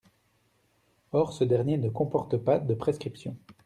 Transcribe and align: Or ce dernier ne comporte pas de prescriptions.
Or 1.11 1.31
ce 1.31 1.43
dernier 1.43 1.77
ne 1.77 1.87
comporte 1.87 2.35
pas 2.35 2.57
de 2.57 2.73
prescriptions. 2.73 3.37